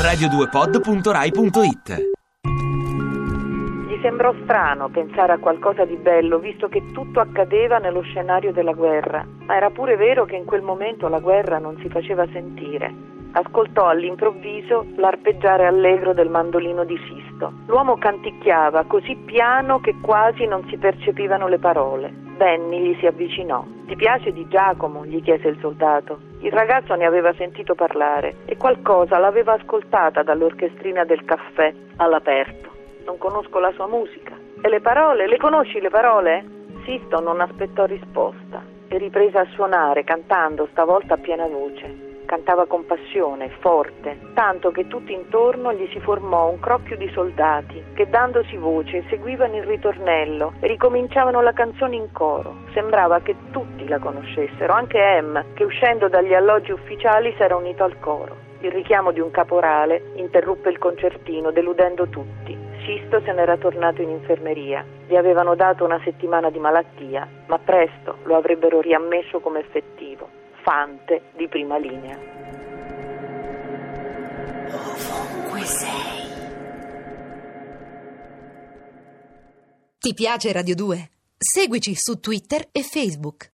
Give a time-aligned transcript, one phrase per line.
[0.00, 2.08] radio2pod.rai.it
[3.86, 8.72] Gli sembrò strano pensare a qualcosa di bello, visto che tutto accadeva nello scenario della
[8.72, 13.19] guerra, ma era pure vero che in quel momento la guerra non si faceva sentire.
[13.32, 17.52] Ascoltò all'improvviso l'arpeggiare allegro del mandolino di Sisto.
[17.66, 22.10] L'uomo canticchiava così piano che quasi non si percepivano le parole.
[22.10, 23.64] Benny gli si avvicinò.
[23.86, 25.04] Ti piace di Giacomo?
[25.04, 26.18] gli chiese il soldato.
[26.40, 32.70] Il ragazzo ne aveva sentito parlare e qualcosa l'aveva ascoltata dall'orchestrina del caffè all'aperto.
[33.04, 34.36] Non conosco la sua musica.
[34.60, 35.28] E le parole?
[35.28, 36.44] Le conosci le parole?
[36.84, 38.59] Sisto non aspettò risposta
[38.92, 42.08] e riprese a suonare, cantando stavolta a piena voce.
[42.26, 47.82] Cantava con passione, forte, tanto che tutto intorno gli si formò un crocchio di soldati
[47.94, 52.66] che dandosi voce seguivano il ritornello e ricominciavano la canzone in coro.
[52.72, 57.84] Sembrava che tutti la conoscessero, anche Em, che uscendo dagli alloggi ufficiali si era unito
[57.84, 58.48] al coro.
[58.60, 62.69] Il richiamo di un caporale interruppe il concertino, deludendo tutti.
[62.90, 64.84] Sisto se n'era tornato in infermeria.
[65.06, 70.28] Gli avevano dato una settimana di malattia, ma presto lo avrebbero riammesso come effettivo.
[70.64, 72.18] Fante di prima linea.
[74.72, 75.98] Ovunque sei.
[80.00, 81.10] Ti piace Radio 2?
[81.38, 83.48] Seguici su Twitter e Facebook.